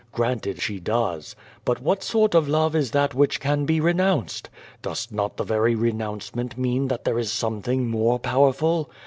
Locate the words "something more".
7.31-8.17